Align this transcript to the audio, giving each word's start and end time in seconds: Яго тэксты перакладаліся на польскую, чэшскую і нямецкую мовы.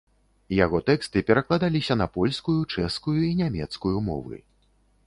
Яго 0.59 0.79
тэксты 0.89 1.23
перакладаліся 1.27 1.99
на 2.03 2.09
польскую, 2.17 2.59
чэшскую 2.75 3.15
і 3.29 3.31
нямецкую 3.45 3.97
мовы. 4.11 4.35